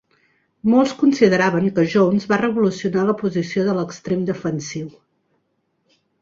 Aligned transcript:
Molts 0.73 0.93
consideraven 1.01 1.67
que 1.75 1.85
Jones 1.91 2.25
va 2.31 2.39
revolucionar 2.43 3.03
la 3.11 3.15
posició 3.21 3.67
de 3.69 3.77
l'extrem 3.81 4.25
defensiu. 4.31 4.89